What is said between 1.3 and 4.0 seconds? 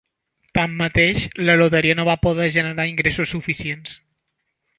la loteria no va poder generar ingressos suficients.